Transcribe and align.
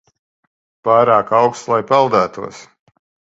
Pārāk 0.87 1.29
auksts, 1.41 1.67
lai 1.73 1.79
peldētos. 1.93 2.65